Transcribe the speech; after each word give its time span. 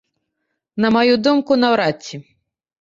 На 0.85 0.91
маю 0.97 1.13
думку, 1.29 1.61
наўрад 1.67 1.97
ці. 2.09 2.25